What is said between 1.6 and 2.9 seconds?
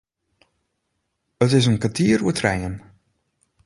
in kertier oer trijen.